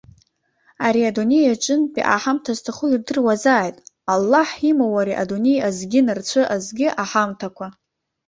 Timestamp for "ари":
0.85-1.01, 5.01-5.19